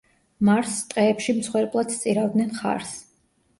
მარსს 0.47 0.79
ტყეებში 0.93 1.37
მსხვერპლად 1.43 1.95
სწირავდნენ 1.99 2.53
ხარს. 2.65 2.99